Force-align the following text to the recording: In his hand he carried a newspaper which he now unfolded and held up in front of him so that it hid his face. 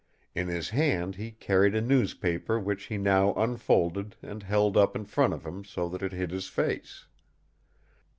In 0.33 0.47
his 0.47 0.69
hand 0.69 1.13
he 1.17 1.29
carried 1.29 1.75
a 1.75 1.79
newspaper 1.81 2.59
which 2.59 2.85
he 2.85 2.97
now 2.97 3.35
unfolded 3.35 4.15
and 4.23 4.41
held 4.41 4.75
up 4.75 4.95
in 4.95 5.05
front 5.05 5.31
of 5.31 5.45
him 5.45 5.63
so 5.63 5.87
that 5.89 6.01
it 6.01 6.11
hid 6.11 6.31
his 6.31 6.47
face. 6.47 7.05